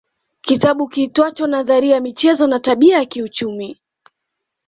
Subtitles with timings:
[0.41, 3.81] Kitabu kiitwacho nadharia ya michezo na tabia ya kiuchumi